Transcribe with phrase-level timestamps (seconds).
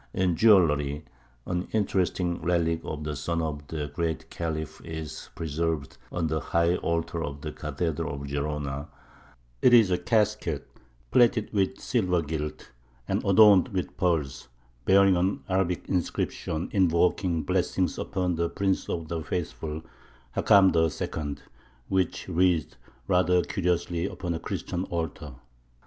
[0.15, 1.05] In jewellery
[1.45, 6.77] an interesting relic of the son of the Great Khalif is preserved on the high
[6.77, 8.87] altar of the cathedral of Gerona;
[9.61, 10.67] it is a casket,
[11.11, 12.71] plated with silver gilt,
[13.07, 14.47] and adorned with pearls,
[14.85, 19.83] bearing an Arabic inscription invoking blessings upon the Prince of the Faithful,
[20.35, 21.37] Hakam II.,
[21.89, 22.75] which reads
[23.07, 25.33] rather curiously upon a Christian altar.